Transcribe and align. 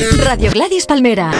Radio 0.00 0.50
Gladys 0.52 0.86
Palmera. 0.86 1.32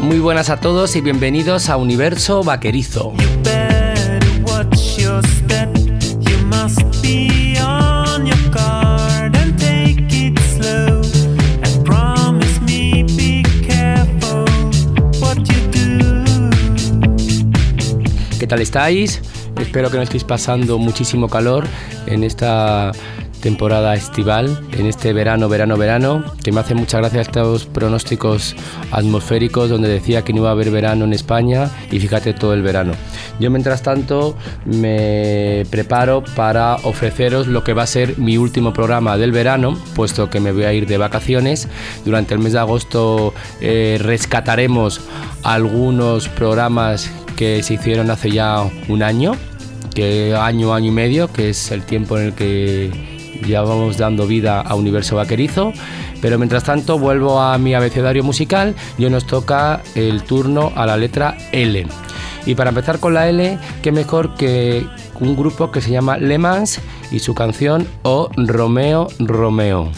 Muy 0.00 0.18
buenas 0.18 0.48
a 0.48 0.58
todos 0.58 0.96
y 0.96 1.02
bienvenidos 1.02 1.68
a 1.68 1.76
Universo 1.76 2.42
Vaquerizo. 2.42 3.12
¿Qué 18.38 18.46
tal 18.46 18.62
estáis? 18.62 19.20
Espero 19.60 19.90
que 19.90 19.96
no 19.96 20.02
estéis 20.02 20.24
pasando 20.24 20.78
muchísimo 20.78 21.28
calor 21.28 21.66
en 22.06 22.24
esta 22.24 22.92
temporada 23.42 23.94
estival, 23.94 24.60
en 24.72 24.86
este 24.86 25.12
verano, 25.12 25.48
verano, 25.48 25.76
verano, 25.76 26.24
que 26.42 26.52
me 26.52 26.60
hace 26.60 26.74
mucha 26.74 26.98
gracia 26.98 27.20
estos 27.20 27.66
pronósticos 27.66 28.56
atmosféricos 28.90 29.70
donde 29.70 29.88
decía 29.88 30.22
que 30.22 30.32
no 30.32 30.40
iba 30.40 30.48
a 30.48 30.52
haber 30.52 30.70
verano 30.70 31.04
en 31.04 31.12
España 31.12 31.70
y 31.90 32.00
fíjate 32.00 32.32
todo 32.32 32.54
el 32.54 32.62
verano. 32.62 32.92
Yo 33.38 33.50
mientras 33.50 33.82
tanto 33.82 34.36
me 34.64 35.64
preparo 35.70 36.24
para 36.36 36.76
ofreceros 36.76 37.46
lo 37.46 37.64
que 37.64 37.72
va 37.72 37.84
a 37.84 37.86
ser 37.86 38.18
mi 38.18 38.36
último 38.36 38.72
programa 38.72 39.16
del 39.16 39.32
verano, 39.32 39.78
puesto 39.94 40.30
que 40.30 40.40
me 40.40 40.52
voy 40.52 40.64
a 40.64 40.72
ir 40.72 40.86
de 40.86 40.98
vacaciones. 40.98 41.68
Durante 42.04 42.34
el 42.34 42.40
mes 42.40 42.52
de 42.52 42.58
agosto 42.58 43.34
eh, 43.60 43.98
rescataremos 44.00 45.00
algunos 45.42 46.28
programas 46.28 47.10
que 47.36 47.62
se 47.62 47.74
hicieron 47.74 48.10
hace 48.10 48.30
ya 48.30 48.68
un 48.88 49.02
año, 49.02 49.36
que 49.94 50.34
año, 50.34 50.74
año 50.74 50.88
y 50.88 50.94
medio, 50.94 51.32
que 51.32 51.50
es 51.50 51.70
el 51.70 51.82
tiempo 51.82 52.18
en 52.18 52.26
el 52.26 52.32
que 52.34 53.18
ya 53.46 53.62
vamos 53.62 53.96
dando 53.96 54.26
vida 54.26 54.60
a 54.60 54.74
Universo 54.74 55.16
Vaquerizo. 55.16 55.72
Pero 56.20 56.36
mientras 56.38 56.64
tanto 56.64 56.98
vuelvo 56.98 57.40
a 57.40 57.56
mi 57.58 57.74
abecedario 57.74 58.24
musical 58.24 58.74
y 58.98 59.08
nos 59.08 59.26
toca 59.26 59.82
el 59.94 60.24
turno 60.24 60.72
a 60.74 60.84
la 60.84 60.96
letra 60.96 61.36
L. 61.52 61.86
Y 62.46 62.54
para 62.54 62.70
empezar 62.70 62.98
con 62.98 63.14
la 63.14 63.28
L, 63.28 63.58
qué 63.82 63.92
mejor 63.92 64.34
que 64.34 64.86
un 65.20 65.36
grupo 65.36 65.70
que 65.70 65.80
se 65.80 65.90
llama 65.90 66.18
Le 66.18 66.38
Mans 66.38 66.80
y 67.10 67.18
su 67.18 67.34
canción 67.34 67.86
O 68.02 68.30
Romeo 68.36 69.08
Romeo. 69.18 69.90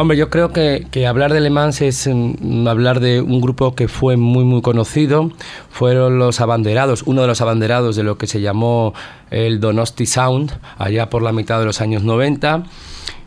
Hombre, 0.00 0.16
yo 0.16 0.30
creo 0.30 0.50
que, 0.50 1.06
hablar 1.06 1.30
de 1.30 1.42
Le 1.42 1.50
Mans 1.50 1.82
es 1.82 2.08
mm, 2.10 2.66
hablar 2.66 3.00
de 3.00 3.20
un 3.20 3.42
grupo 3.42 3.74
que 3.74 3.86
fue 3.86 4.16
muy, 4.16 4.44
muy 4.44 4.62
conocido. 4.62 5.30
Fueron 5.68 6.18
los 6.18 6.40
abanderados, 6.40 7.02
uno 7.02 7.20
de 7.20 7.26
los 7.26 7.42
abanderados 7.42 7.96
de 7.96 8.02
lo 8.02 8.16
que 8.16 8.26
se 8.26 8.40
llamó 8.40 8.94
el 9.30 9.60
Donosti 9.60 10.06
Sound, 10.06 10.58
allá 10.78 11.10
por 11.10 11.20
la 11.20 11.32
mitad 11.32 11.58
de 11.58 11.66
los 11.66 11.82
años 11.82 12.02
90 12.02 12.62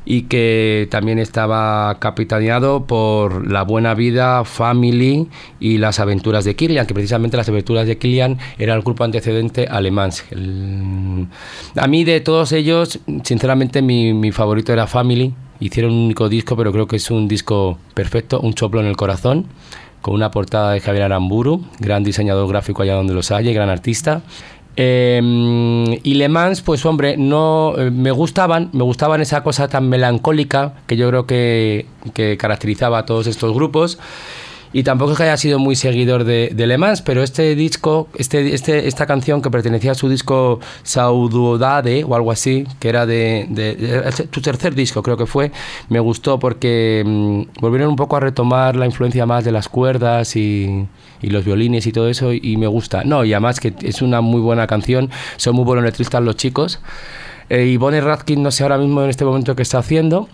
y 0.04 0.24
que 0.24 0.88
también 0.90 1.20
estaba 1.20 2.00
capitaneado 2.00 2.88
por 2.88 3.48
La 3.50 3.62
Buena 3.62 3.94
Vida, 3.94 4.44
Family 4.44 5.30
y 5.60 5.78
Las 5.78 6.00
Aventuras 6.00 6.44
de 6.44 6.56
Kilian, 6.56 6.88
que 6.88 6.96
precisamente 6.96 7.38
Las 7.38 7.50
Aventuras 7.50 7.86
de 7.86 8.00
Kilian 8.00 8.40
era 8.58 8.74
el 8.74 8.82
grupo 8.82 9.04
antecedente 9.04 9.68
alemán. 9.68 10.10
A 11.76 11.88
mí 11.88 12.04
de 12.04 12.20
todos 12.20 12.52
ellos, 12.52 13.00
sinceramente 13.24 13.84
mi, 13.84 14.12
mi 14.16 14.32
favorito 14.32 14.74
era 14.74 14.88
Family. 14.88 15.36
Hicieron 15.60 15.92
un 15.92 16.06
único 16.06 16.30
disco, 16.30 16.58
pero 16.58 16.72
creo 16.72 16.88
que 16.88 16.98
es 16.98 17.10
un 17.12 17.28
disco 17.28 17.78
perfecto, 17.94 18.40
un 18.40 18.54
choplo 18.54 18.82
en 18.82 18.88
el 18.88 18.98
corazón 18.98 19.48
con 20.04 20.14
una 20.14 20.32
portada 20.32 20.74
de 20.74 20.82
Javier 20.82 21.04
Aramburu, 21.04 21.64
gran 21.80 22.04
diseñador 22.04 22.50
gráfico 22.50 22.84
allá 22.84 22.96
donde 22.96 23.14
los 23.14 23.32
haya, 23.32 23.54
gran 23.54 23.70
artista. 23.70 24.22
Eh, 24.76 25.22
y 26.04 26.16
Le 26.16 26.28
Mans, 26.28 26.62
pues 26.62 26.86
hombre, 26.86 27.16
no 27.16 27.76
eh, 27.78 27.90
me 27.90 28.12
gustaban, 28.12 28.70
me 28.74 28.84
gustaban 28.84 29.22
esa 29.22 29.44
cosa 29.44 29.70
tan 29.70 29.88
melancólica 29.88 30.74
que 30.88 30.98
yo 30.98 31.08
creo 31.10 31.26
que, 31.26 31.86
que 32.14 32.38
caracterizaba 32.38 33.00
a 33.00 33.06
todos 33.06 33.28
estos 33.28 33.54
grupos 33.54 33.98
y 34.74 34.84
tampoco 34.84 35.12
es 35.12 35.18
que 35.18 35.24
haya 35.24 35.38
sido 35.38 35.60
muy 35.60 35.76
seguidor 35.76 36.24
de, 36.24 36.52
de 36.54 36.68
Le 36.68 36.78
Mans, 36.78 37.04
pero 37.04 37.22
este 37.22 37.56
disco, 37.56 38.10
este, 38.16 38.54
este, 38.56 38.88
esta 38.88 39.06
canción 39.06 39.42
que 39.42 39.52
pertenecía 39.52 39.92
a 39.92 39.96
su 39.96 40.10
disco 40.10 40.60
Saudade 40.82 42.04
o 42.04 42.16
algo 42.16 42.32
así, 42.32 42.66
que 42.80 42.90
era 42.90 43.06
de, 43.06 43.78
tu 44.32 44.42
tercer 44.42 44.74
disco 44.74 45.04
creo 45.04 45.16
que 45.16 45.28
fue, 45.28 45.52
me 45.90 46.00
gustó 46.00 46.40
porque 46.40 47.04
mmm, 47.06 47.62
volvieron 47.62 47.90
un 47.90 47.96
poco 47.96 48.16
a 48.16 48.20
retomar 48.20 48.76
la 48.76 48.88
influencia 48.88 49.28
más 49.28 49.46
de 49.46 49.52
las 49.52 49.70
cuerdas 49.70 50.36
y, 50.36 50.88
y 51.22 51.30
los 51.30 51.46
violines 51.46 51.86
y 51.86 51.92
todo 51.92 52.10
eso 52.10 52.34
y 52.34 52.58
me 52.58 52.68
gusta. 52.68 53.04
No, 53.04 53.24
y 53.24 53.34
además 53.34 53.60
que 53.60 53.74
es 53.82 54.02
una 54.02 54.22
muy 54.22 54.42
buena 54.42 54.66
canción, 54.66 55.12
son 55.38 55.56
muy 55.56 55.66
buenos 55.66 55.86
letristas 55.86 56.22
los 56.24 56.36
chicos. 56.36 56.80
Eh, 57.50 57.66
y 57.66 57.78
Bonnie 57.78 58.02
Radkin 58.02 58.42
no 58.42 58.52
sé 58.52 58.64
ahora 58.64 58.78
mismo 58.78 59.04
en 59.04 59.10
este 59.10 59.26
momento 59.26 59.56
qué 59.56 59.62
está 59.62 59.80
haciendo, 59.80 60.28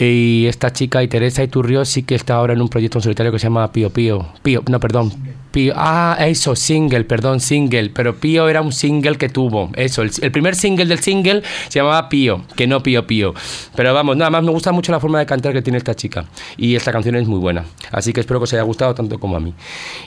y 0.00 0.46
esta 0.46 0.72
chica, 0.72 1.02
y 1.02 1.08
Teresa 1.08 1.42
Iturrió, 1.42 1.84
sí 1.84 2.04
que 2.04 2.14
está 2.14 2.36
ahora 2.36 2.52
en 2.52 2.60
un 2.60 2.68
proyecto 2.68 2.98
en 2.98 3.02
solitario 3.02 3.32
que 3.32 3.40
se 3.40 3.46
llama 3.46 3.72
Pío 3.72 3.90
Pío. 3.90 4.28
Pío, 4.42 4.62
no, 4.68 4.78
perdón. 4.78 5.12
Pío, 5.50 5.72
ah, 5.76 6.16
eso, 6.20 6.54
single, 6.54 7.04
perdón, 7.04 7.40
single. 7.40 7.90
Pero 7.90 8.14
Pío 8.14 8.48
era 8.48 8.62
un 8.62 8.70
single 8.70 9.16
que 9.16 9.28
tuvo. 9.28 9.70
Eso, 9.74 10.02
el, 10.02 10.30
primer 10.30 10.54
single 10.54 10.86
del 10.86 11.00
single 11.00 11.42
se 11.68 11.80
llamaba 11.80 12.08
Pío, 12.08 12.42
que 12.54 12.68
no 12.68 12.80
Pío 12.80 13.08
Pío. 13.08 13.34
Pero 13.74 13.92
vamos, 13.92 14.16
nada 14.16 14.30
más 14.30 14.44
me 14.44 14.52
gusta 14.52 14.70
mucho 14.70 14.92
la 14.92 15.00
forma 15.00 15.18
de 15.18 15.26
cantar 15.26 15.52
que 15.52 15.62
tiene 15.62 15.78
esta 15.78 15.96
chica. 15.96 16.26
Y 16.56 16.76
esta 16.76 16.92
canción 16.92 17.16
es 17.16 17.26
muy 17.26 17.40
buena. 17.40 17.64
Así 17.90 18.12
que 18.12 18.20
espero 18.20 18.38
que 18.38 18.44
os 18.44 18.52
haya 18.52 18.62
gustado 18.62 18.94
tanto 18.94 19.18
como 19.18 19.36
a 19.36 19.40
mí. 19.40 19.52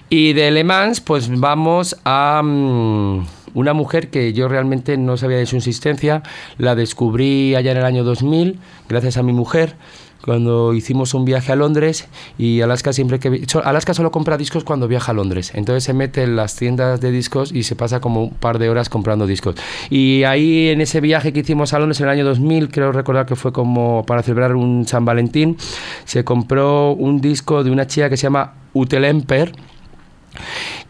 Y 0.10 0.32
de 0.32 0.52
Le 0.52 0.64
Mans, 0.64 1.02
pues 1.02 1.30
vamos 1.30 1.98
a. 2.06 2.42
Um, 2.42 3.26
una 3.54 3.74
mujer 3.74 4.10
que 4.10 4.34
yo 4.34 4.48
realmente 4.48 4.98
no 4.98 5.18
sabía 5.18 5.38
de 5.38 5.46
su 5.46 5.58
existencia, 5.58 6.24
la 6.58 6.76
descubrí 6.76 7.56
allá 7.56 7.72
en 7.72 7.78
el 7.78 7.86
año 7.86 8.04
2000, 8.04 8.60
gracias 8.88 9.18
a 9.18 9.24
mi 9.24 9.34
mujer, 9.34 9.76
cuando 10.24 10.74
hicimos 10.74 11.14
un 11.14 11.26
viaje 11.26 11.52
a 11.52 11.56
Londres 11.56 12.08
y 12.38 12.62
Alaska 12.62 12.94
siempre 12.94 13.20
que 13.20 13.46
Alaska 13.64 13.94
solo 13.94 14.12
compra 14.12 14.38
discos 14.38 14.64
cuando 14.64 14.88
viaja 14.88 15.12
a 15.12 15.16
Londres. 15.16 15.52
Entonces 15.56 15.84
se 15.84 15.94
mete 15.94 16.24
en 16.24 16.36
las 16.36 16.56
tiendas 16.56 17.02
de 17.02 17.12
discos 17.12 17.52
y 17.52 17.64
se 17.64 17.76
pasa 17.76 18.00
como 18.00 18.24
un 18.24 18.30
par 18.32 18.60
de 18.60 18.70
horas 18.70 18.90
comprando 18.90 19.28
discos. 19.28 19.56
Y 19.90 20.24
ahí 20.24 20.70
en 20.70 20.82
ese 20.82 21.02
viaje 21.02 21.34
que 21.34 21.42
hicimos 21.42 21.74
a 21.74 21.80
Londres 21.80 22.00
en 22.00 22.06
el 22.06 22.12
año 22.12 22.26
2000 22.26 22.70
creo 22.70 22.92
recordar 22.92 23.26
que 23.26 23.36
fue 23.36 23.52
como 23.52 24.06
para 24.06 24.24
celebrar 24.24 24.56
un 24.56 24.88
San 24.88 25.06
Valentín 25.06 25.58
se 26.06 26.24
compró 26.24 26.92
un 26.92 27.22
disco 27.22 27.64
de 27.64 27.72
una 27.72 27.88
chica 27.88 28.10
que 28.10 28.18
se 28.18 28.24
llama 28.24 28.54
Utelemper 28.74 29.54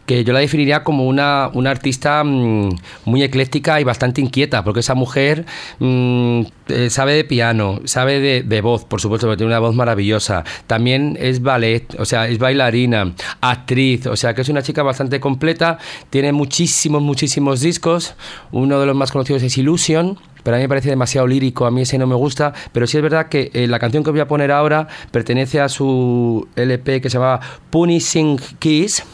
que 0.06 0.24
yo 0.24 0.32
la 0.32 0.40
definiría 0.40 0.82
como 0.82 1.06
una, 1.06 1.50
una 1.54 1.70
artista 1.70 2.22
mmm, 2.24 2.70
muy 3.04 3.22
ecléctica 3.22 3.80
y 3.80 3.84
bastante 3.84 4.20
inquieta, 4.20 4.64
porque 4.64 4.80
esa 4.80 4.94
mujer 4.94 5.46
mmm, 5.78 6.42
eh, 6.68 6.90
sabe 6.90 7.14
de 7.14 7.24
piano, 7.24 7.80
sabe 7.84 8.20
de, 8.20 8.42
de, 8.42 8.60
voz, 8.60 8.84
por 8.84 9.00
supuesto, 9.00 9.26
porque 9.26 9.38
tiene 9.38 9.52
una 9.52 9.58
voz 9.58 9.74
maravillosa. 9.74 10.44
También 10.66 11.16
es 11.20 11.42
ballet, 11.42 11.94
o 11.98 12.04
sea, 12.04 12.28
es 12.28 12.38
bailarina, 12.38 13.12
actriz, 13.40 14.06
o 14.06 14.16
sea, 14.16 14.34
que 14.34 14.42
es 14.42 14.48
una 14.48 14.62
chica 14.62 14.82
bastante 14.82 15.20
completa, 15.20 15.78
tiene 16.10 16.32
muchísimos, 16.32 17.02
muchísimos 17.02 17.60
discos. 17.60 18.14
Uno 18.50 18.80
de 18.80 18.86
los 18.86 18.96
más 18.96 19.12
conocidos 19.12 19.42
es 19.42 19.56
Illusion, 19.58 20.18
pero 20.42 20.56
a 20.56 20.58
mí 20.58 20.64
me 20.64 20.68
parece 20.68 20.90
demasiado 20.90 21.26
lírico, 21.26 21.66
a 21.66 21.70
mí 21.70 21.82
ese 21.82 21.98
no 21.98 22.06
me 22.06 22.14
gusta, 22.14 22.52
pero 22.72 22.86
sí 22.86 22.96
es 22.96 23.02
verdad 23.02 23.28
que 23.28 23.50
eh, 23.54 23.66
la 23.66 23.78
canción 23.78 24.02
que 24.02 24.10
voy 24.10 24.20
a 24.20 24.28
poner 24.28 24.50
ahora 24.50 24.88
pertenece 25.10 25.60
a 25.60 25.68
su 25.68 26.48
LP 26.56 27.00
que 27.00 27.10
se 27.10 27.18
llama 27.18 27.40
Punishing 27.70 28.38
Kiss, 28.58 29.04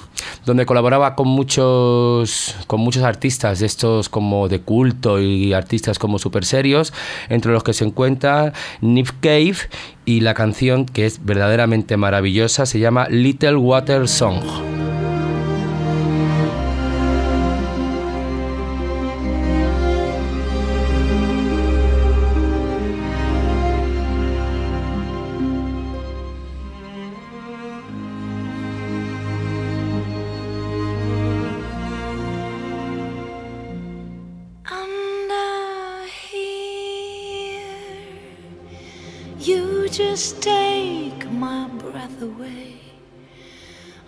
donde 0.44 0.66
colaboraba 0.66 1.14
con 1.14 1.28
muchos 1.28 2.56
con 2.66 2.80
muchos 2.80 3.02
artistas 3.02 3.60
de 3.60 3.66
estos 3.66 4.08
como 4.08 4.48
de 4.48 4.60
culto 4.60 5.20
y 5.20 5.52
artistas 5.52 5.98
como 5.98 6.18
super 6.18 6.44
serios, 6.44 6.92
entre 7.28 7.52
los 7.52 7.62
que 7.62 7.72
se 7.72 7.84
encuentra 7.84 8.52
Nick 8.80 9.14
Cave 9.20 9.56
y 10.04 10.20
la 10.20 10.34
canción 10.34 10.86
que 10.86 11.06
es 11.06 11.24
verdaderamente 11.24 11.96
maravillosa 11.96 12.66
se 12.66 12.78
llama 12.78 13.08
Little 13.08 13.56
Water 13.56 14.08
Song. 14.08 14.87
Just 39.98 40.40
take 40.40 41.28
my 41.28 41.66
breath 41.66 42.22
away. 42.22 42.80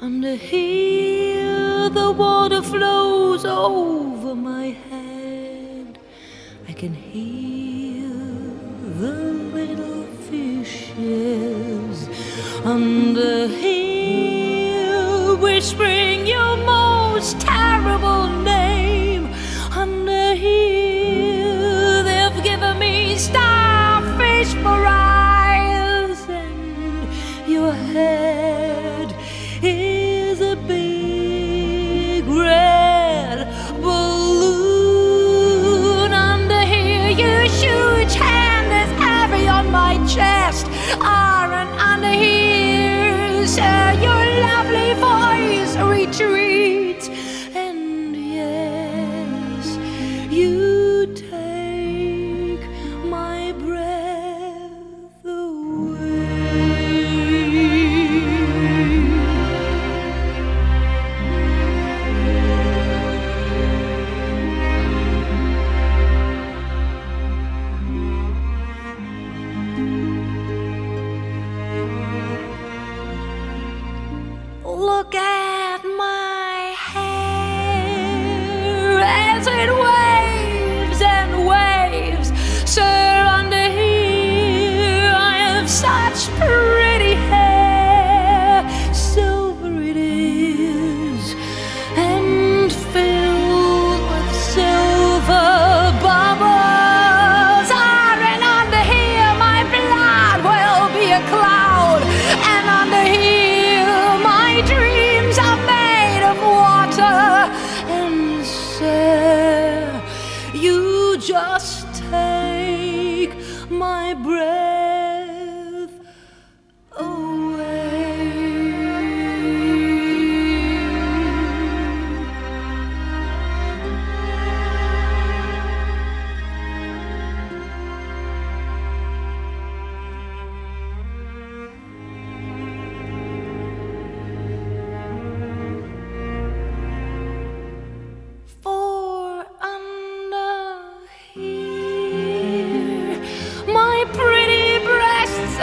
Under 0.00 0.36
here, 0.36 1.90
the 1.90 2.12
water 2.12 2.62
flows 2.62 3.44
over 3.44 4.36
my 4.36 4.66
head. 4.66 5.98
I 6.68 6.74
can 6.74 6.94
hear 6.94 8.08
the 9.00 9.32
little 9.58 10.06
fishes 10.28 12.08
under 12.64 13.48
here 13.48 15.34
whispering 15.34 16.24
your 16.24 16.56
most 16.58 17.40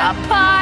apart. 0.07 0.56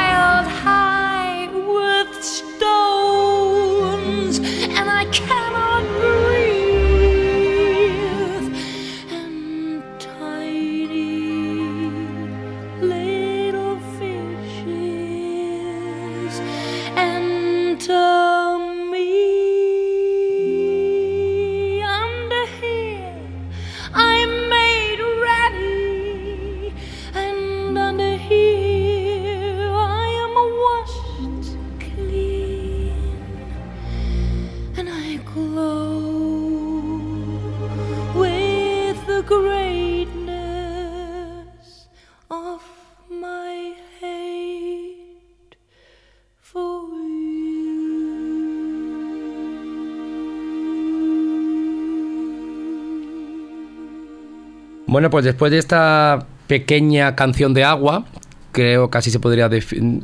Bueno, 54.86 55.10
pues 55.10 55.24
después 55.24 55.50
de 55.50 55.58
esta 55.58 56.26
pequeña 56.46 57.16
canción 57.16 57.54
de 57.54 57.64
agua, 57.64 58.04
creo 58.52 58.88
así 58.92 59.10
se 59.10 59.18
podría 59.18 59.50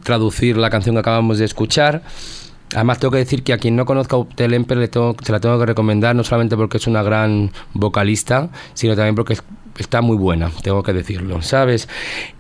traducir 0.02 0.56
la 0.56 0.70
canción 0.70 0.96
que 0.96 1.00
acabamos 1.00 1.38
de 1.38 1.44
escuchar. 1.44 2.02
Además 2.74 2.98
tengo 2.98 3.12
que 3.12 3.18
decir 3.18 3.42
que 3.44 3.52
a 3.52 3.58
quien 3.58 3.76
no 3.76 3.84
conozca 3.84 4.16
a 4.16 4.24
Telemper 4.24 4.78
le 4.78 4.88
tengo, 4.88 5.14
se 5.22 5.30
la 5.30 5.40
tengo 5.40 5.58
que 5.58 5.66
recomendar, 5.66 6.16
no 6.16 6.24
solamente 6.24 6.56
porque 6.56 6.78
es 6.78 6.86
una 6.86 7.02
gran 7.02 7.52
vocalista, 7.74 8.48
sino 8.74 8.96
también 8.96 9.14
porque 9.14 9.36
está 9.78 10.00
muy 10.00 10.16
buena, 10.16 10.50
tengo 10.62 10.82
que 10.82 10.92
decirlo, 10.92 11.42
¿sabes? 11.42 11.88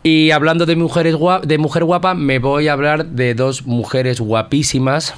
Y 0.02 0.30
hablando 0.30 0.66
de 0.66 0.74
mujeres 0.74 1.16
de 1.44 1.58
mujer 1.58 1.84
guapa, 1.84 2.14
me 2.14 2.38
voy 2.38 2.68
a 2.68 2.72
hablar 2.72 3.06
de 3.06 3.34
dos 3.34 3.66
mujeres 3.66 4.20
guapísimas 4.20 5.14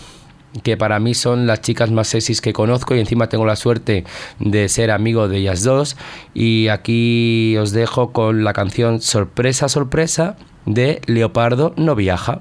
que 0.62 0.76
para 0.76 1.00
mí 1.00 1.14
son 1.14 1.46
las 1.46 1.60
chicas 1.60 1.90
más 1.90 2.08
sexys 2.08 2.40
que 2.40 2.52
conozco 2.52 2.94
y 2.94 3.00
encima 3.00 3.28
tengo 3.28 3.46
la 3.46 3.56
suerte 3.56 4.04
de 4.38 4.68
ser 4.68 4.90
amigo 4.90 5.28
de 5.28 5.38
ellas 5.38 5.62
dos. 5.62 5.96
Y 6.32 6.68
aquí 6.68 7.56
os 7.56 7.72
dejo 7.72 8.12
con 8.12 8.44
la 8.44 8.52
canción 8.52 9.00
Sorpresa, 9.00 9.68
sorpresa 9.68 10.36
de 10.66 11.00
Leopardo 11.06 11.74
no 11.76 11.94
viaja. 11.94 12.40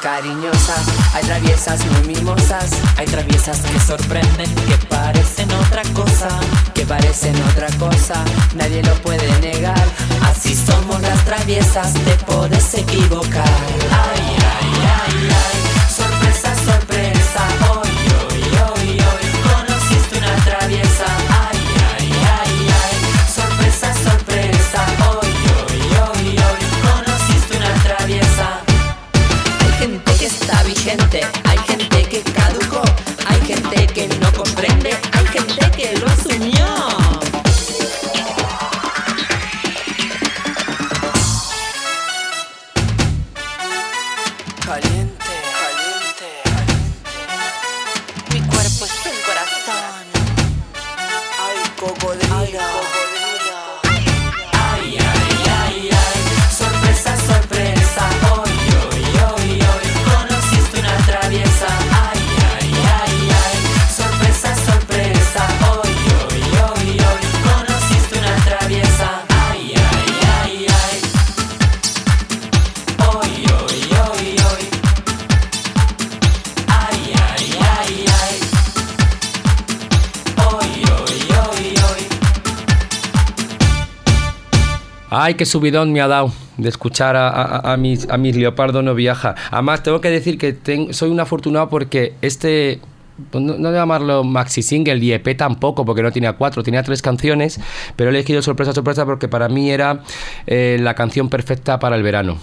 cariñosas, 0.00 0.86
hay 1.14 1.24
traviesas 1.24 1.84
muy 1.86 2.14
mimosas, 2.14 2.70
hay 2.96 3.06
traviesas 3.06 3.58
que 3.58 3.80
sorprenden, 3.80 4.54
que 4.54 4.76
parecen 4.86 5.50
otra 5.52 5.82
cosa, 5.94 6.28
que 6.74 6.86
parecen 6.86 7.34
otra 7.50 7.66
cosa, 7.76 8.24
nadie 8.54 8.84
lo 8.84 8.94
puede 9.02 9.28
negar. 9.40 9.84
Así 10.22 10.54
somos 10.54 11.00
las 11.02 11.24
traviesas, 11.24 11.92
te 11.92 12.14
puedes 12.24 12.74
equivocar. 12.74 13.48
Ay, 13.90 14.36
ay, 14.38 14.72
ay, 14.80 15.28
ay. 15.30 15.63
Qué 85.32 85.46
subidón 85.46 85.90
me 85.92 86.02
ha 86.02 86.08
dado 86.08 86.30
de 86.58 86.68
escuchar 86.68 87.16
a, 87.16 87.74
mis, 87.78 88.06
a 88.10 88.18
mis 88.18 88.36
Leopardo 88.36 88.82
no 88.82 88.94
viaja. 88.94 89.34
Además, 89.50 89.82
tengo 89.82 90.02
que 90.02 90.10
decir 90.10 90.36
que 90.36 90.92
soy 90.92 91.10
un 91.10 91.20
afortunado 91.20 91.70
porque 91.70 92.12
este 92.20 92.80
pues 93.30 93.42
no, 93.42 93.56
no, 93.56 93.72
llamarlo 93.72 94.24
maxi 94.24 94.60
single 94.60 94.96
y 94.96 95.12
EP 95.12 95.36
tampoco, 95.36 95.84
porque 95.84 96.02
no 96.02 96.10
tenía 96.10 96.32
cuatro, 96.34 96.62
tenía 96.62 96.82
tres 96.82 97.00
canciones, 97.00 97.60
pero 97.96 98.10
he 98.10 98.12
elegido 98.12 98.42
sorpresa, 98.42 98.72
sorpresa 98.72 99.06
porque 99.06 99.28
para 99.28 99.48
mí 99.48 99.70
era 99.70 100.00
eh, 100.46 100.78
la 100.80 100.94
canción 100.94 101.28
perfecta 101.28 101.78
para 101.78 101.96
el 101.96 102.02
verano. 102.02 102.38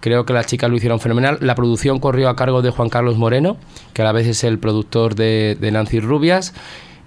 Creo 0.00 0.24
que 0.24 0.32
las 0.32 0.46
chicas 0.46 0.70
lo 0.70 0.76
hicieron 0.76 1.00
fenomenal. 1.00 1.38
La 1.40 1.54
producción 1.54 1.98
corrió 1.98 2.28
a 2.28 2.36
cargo 2.36 2.62
de 2.62 2.70
Juan 2.70 2.90
Carlos 2.90 3.16
Moreno, 3.16 3.56
que 3.92 4.02
a 4.02 4.04
la 4.04 4.12
vez 4.12 4.26
es 4.26 4.44
el 4.44 4.58
productor 4.58 5.14
de, 5.14 5.56
de 5.60 5.70
Nancy 5.72 5.98
Rubias 5.98 6.54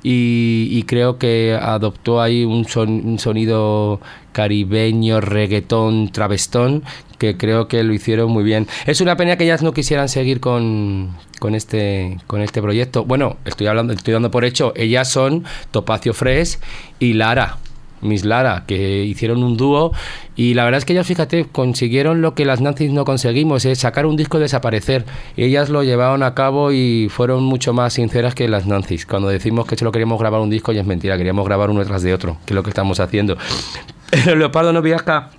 y, 0.10 0.84
creo 0.84 1.18
que 1.18 1.58
adoptó 1.62 2.22
ahí 2.22 2.46
un, 2.46 2.66
un 2.78 3.20
sonido 3.20 4.00
caribeño, 4.32 5.20
reggaetón, 5.20 6.14
travestón, 6.14 6.84
que 7.18 7.36
creo 7.36 7.68
que 7.68 7.84
lo 7.84 7.94
hicieron 7.94 8.32
muy 8.32 8.46
bien. 8.46 8.68
Es 8.86 9.02
una 9.02 9.18
pena 9.18 9.36
que 9.36 9.44
ellas 9.44 9.64
no 9.64 9.74
quisieran 9.74 10.08
seguir 10.08 10.40
con, 10.40 11.10
con, 11.40 11.56
este, 11.56 12.20
con 12.26 12.42
este 12.42 12.62
proyecto. 12.62 13.04
Bueno, 13.04 13.36
estoy 13.44 13.68
hablando, 13.68 13.92
estoy 13.92 14.14
dando 14.14 14.32
por 14.32 14.46
hecho, 14.46 14.72
ellas 14.78 15.10
son 15.12 15.44
Topacio 15.72 16.14
Fres 16.14 16.62
y 17.00 17.12
Lara. 17.12 17.58
Miss 18.02 18.26
Lara, 18.26 18.64
que 18.68 19.04
hicieron 19.04 19.44
un 19.44 19.58
dúo 19.58 19.92
y 20.36 20.54
la 20.54 20.66
verdad 20.66 20.80
es 20.80 20.86
que 20.86 20.94
ellas, 20.94 21.08
fíjate, 21.08 21.46
consiguieron 21.46 22.22
lo 22.22 22.36
que 22.36 22.46
las 22.46 22.62
Nancy's 22.62 22.92
no 22.92 23.06
conseguimos, 23.06 23.66
es 23.66 23.80
sacar 23.80 24.06
un 24.06 24.16
disco 24.16 24.38
y 24.38 24.42
desaparecer. 24.42 25.06
ellas 25.36 25.70
lo 25.70 25.84
llevaron 25.84 26.24
a 26.24 26.34
cabo 26.36 26.72
y 26.72 27.10
fueron 27.10 27.44
mucho 27.44 27.74
más 27.74 27.94
sinceras 27.94 28.36
que 28.36 28.48
las 28.48 28.68
Nancy's. 28.68 29.06
Cuando 29.06 29.30
decimos 29.30 29.66
que 29.66 29.76
solo 29.76 29.92
queríamos 29.92 30.20
grabar 30.20 30.42
un 30.42 30.50
disco, 30.50 30.72
y 30.72 30.78
es 30.78 30.86
mentira, 30.86 31.18
queríamos 31.18 31.46
grabar 31.46 31.70
uno 31.70 31.84
tras 31.86 32.04
de 32.04 32.14
otro, 32.14 32.38
que 32.46 32.54
es 32.54 32.56
lo 32.56 32.64
que 32.64 32.70
estamos 32.70 33.00
haciendo. 33.00 33.38
Pero 34.12 34.36
Leopardo 34.36 34.72
no 34.74 34.82
viaja 34.82 35.32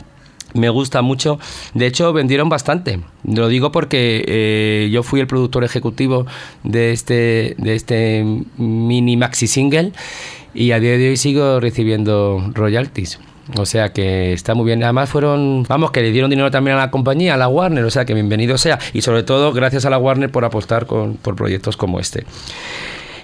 me 0.55 0.69
gusta 0.71 1.03
mucho. 1.03 1.39
De 1.75 1.87
hecho, 1.87 2.13
vendieron 2.13 2.49
bastante. 2.49 3.01
Lo 3.25 3.49
digo 3.49 3.71
porque 3.71 4.25
eh, 4.27 4.89
yo 4.91 5.03
fui 5.03 5.21
el 5.21 5.27
productor 5.27 5.65
ejecutivo 5.65 6.27
de 6.65 6.93
este, 6.93 7.55
de 7.59 7.75
este 7.75 8.25
mini 8.57 9.17
maxi 9.17 9.47
single 9.47 9.93
y 10.55 10.73
a 10.73 10.81
día 10.81 10.97
de 10.97 11.11
hoy 11.11 11.17
sigo 11.17 11.61
recibiendo 11.61 12.51
royalties. 12.55 13.19
O 13.57 13.65
sea 13.65 13.93
que 13.93 14.33
está 14.33 14.55
muy 14.55 14.67
bien. 14.67 14.83
Además 14.83 15.09
fueron, 15.09 15.65
vamos, 15.69 15.91
que 15.91 16.03
le 16.03 16.11
dieron 16.11 16.29
dinero 16.29 16.51
también 16.51 16.77
a 16.77 16.81
la 16.81 16.91
compañía, 16.91 17.35
a 17.35 17.37
la 17.37 17.49
Warner, 17.49 17.85
o 17.85 17.91
sea 17.91 18.05
que 18.05 18.15
bienvenido 18.15 18.59
sea. 18.59 18.79
Y 18.93 19.01
sobre 19.03 19.23
todo 19.23 19.53
gracias 19.53 19.87
a 19.87 19.91
la 19.91 19.99
Warner 19.99 20.31
por 20.31 20.45
apostar 20.45 20.87
con, 20.87 21.15
por 21.15 21.35
proyectos 21.35 21.77
como 21.77 21.99
este. 21.99 22.27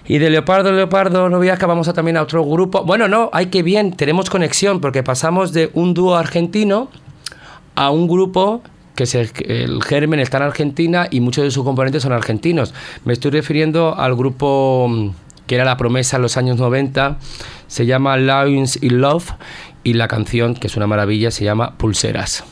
Y 0.06 0.18
de 0.18 0.30
Leopardo, 0.30 0.72
Leopardo, 0.72 1.28
no 1.28 1.40
vamos 1.66 1.88
a 1.88 1.92
también 1.92 2.16
a 2.16 2.22
otro 2.22 2.44
grupo. 2.44 2.84
Bueno, 2.84 3.08
no, 3.08 3.30
hay 3.32 3.46
que 3.46 3.62
bien, 3.62 3.92
tenemos 3.92 4.28
conexión 4.28 4.80
porque 4.80 5.02
pasamos 5.02 5.52
de 5.52 5.70
un 5.74 5.94
dúo 5.94 6.16
argentino 6.16 6.90
a 7.74 7.90
un 7.90 8.06
grupo 8.06 8.62
que 8.94 9.04
es 9.04 9.14
el, 9.16 9.30
el, 9.48 9.82
germen 9.82 10.20
está 10.20 10.36
en 10.36 10.44
Argentina 10.44 11.08
y 11.10 11.18
muchos 11.18 11.42
de 11.42 11.50
sus 11.50 11.64
componentes 11.64 12.02
son 12.04 12.12
argentinos. 12.12 12.74
Me 13.04 13.12
estoy 13.12 13.32
refiriendo 13.32 13.96
al 13.96 14.14
grupo 14.14 14.88
que 15.46 15.54
era 15.54 15.64
la 15.64 15.76
promesa 15.76 16.16
en 16.16 16.22
los 16.22 16.36
años 16.36 16.58
90, 16.58 17.18
se 17.66 17.86
llama 17.86 18.16
Lions 18.16 18.82
in 18.82 19.00
Love 19.00 19.32
y 19.82 19.94
la 19.94 20.08
canción, 20.08 20.54
que 20.54 20.66
es 20.66 20.76
una 20.76 20.86
maravilla, 20.86 21.30
se 21.30 21.44
llama 21.44 21.76
Pulseras. 21.76 22.44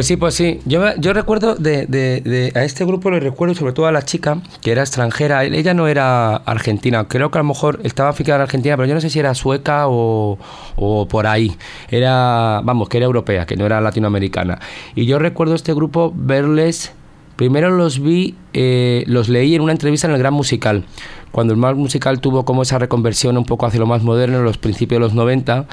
Pues 0.00 0.06
sí, 0.06 0.16
pues 0.16 0.34
sí. 0.34 0.60
Yo, 0.64 0.96
yo 0.96 1.12
recuerdo 1.12 1.56
de, 1.56 2.52
a 2.54 2.64
este 2.64 2.86
grupo, 2.86 3.10
le 3.10 3.20
recuerdo 3.20 3.54
sobre 3.54 3.74
todo 3.74 3.84
a 3.84 3.92
la 3.92 4.00
chica, 4.00 4.40
que 4.62 4.72
era 4.72 4.80
extranjera. 4.80 5.44
Ella 5.44 5.74
no 5.74 5.88
era 5.88 6.36
argentina, 6.36 7.06
creo 7.06 7.30
que 7.30 7.36
a 7.36 7.42
lo 7.42 7.48
mejor 7.48 7.80
estaba 7.84 8.14
fijada 8.14 8.36
en 8.36 8.42
Argentina, 8.44 8.78
pero 8.78 8.88
yo 8.88 8.94
no 8.94 9.02
sé 9.02 9.10
si 9.10 9.18
era 9.18 9.34
sueca 9.34 9.88
o, 9.88 10.38
o 10.76 11.06
por 11.06 11.26
ahí. 11.26 11.54
Era, 11.90 12.62
vamos, 12.64 12.88
que 12.88 12.96
era 12.96 13.04
europea, 13.04 13.44
que 13.44 13.56
no 13.56 13.66
era 13.66 13.78
latinoamericana. 13.82 14.58
Y 14.94 15.04
yo 15.04 15.18
recuerdo 15.18 15.54
este 15.54 15.74
grupo 15.74 16.14
verles 16.16 16.94
Primero 17.40 17.70
los 17.70 18.02
vi, 18.02 18.34
eh, 18.52 19.02
los 19.06 19.30
leí 19.30 19.54
en 19.54 19.62
una 19.62 19.72
entrevista 19.72 20.06
en 20.06 20.12
el 20.12 20.18
Gran 20.18 20.34
Musical, 20.34 20.84
cuando 21.32 21.54
el 21.54 21.60
Gran 21.60 21.76
Musical 21.76 22.20
tuvo 22.20 22.44
como 22.44 22.62
esa 22.62 22.78
reconversión 22.78 23.36
un 23.36 23.44
poco 23.44 23.66
hacia 23.66 23.80
lo 23.80 23.86
más 23.86 24.02
moderno 24.02 24.38
en 24.38 24.44
los 24.44 24.58
principios 24.58 24.96
de 24.96 25.00
los 25.00 25.14
90 25.14 25.66